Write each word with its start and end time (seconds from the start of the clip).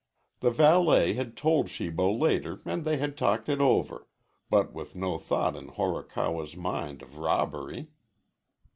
The 0.39 0.49
valet 0.49 1.13
had 1.13 1.37
told 1.37 1.67
Shibo 1.67 2.11
later 2.11 2.57
and 2.65 2.83
they 2.83 2.97
had 2.97 3.15
talked 3.15 3.47
it 3.47 3.61
over, 3.61 4.07
but 4.49 4.73
with 4.73 4.95
no 4.95 5.19
thought 5.19 5.55
in 5.55 5.67
Horikawa's 5.67 6.57
mind 6.57 7.03
of 7.03 7.19
robbery. 7.19 7.91